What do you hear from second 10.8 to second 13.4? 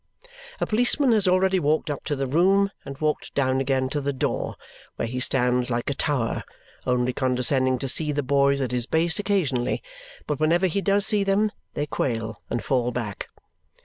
does see them, they quail and fall back.